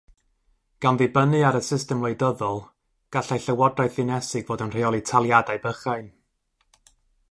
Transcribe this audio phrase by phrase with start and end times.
[0.85, 2.63] Gan ddibynnu ar y system wleidyddol,
[3.17, 6.15] gallai llywodraeth ddinesig fod yn rheoli taliadau bychain.